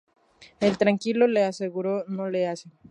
[0.59, 2.71] Él tranquilo, le aseguró: "No le hace.